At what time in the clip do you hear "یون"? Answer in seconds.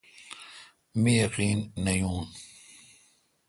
1.99-2.23